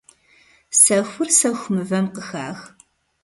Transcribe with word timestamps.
Сэхур 0.79 1.29
сэху 1.37 1.67
мывэм 1.73 2.05
къыхах. 2.13 2.59